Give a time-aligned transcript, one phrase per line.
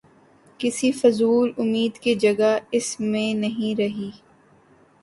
[0.59, 4.09] کسی فضول امید کی جگہ اس میں نہیں رہی۔